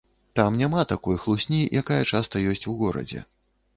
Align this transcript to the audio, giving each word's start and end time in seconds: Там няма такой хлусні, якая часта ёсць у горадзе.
Там 0.37 0.55
няма 0.61 0.85
такой 0.93 1.19
хлусні, 1.25 1.61
якая 1.81 1.99
часта 2.11 2.45
ёсць 2.55 2.67
у 2.73 2.75
горадзе. 2.81 3.19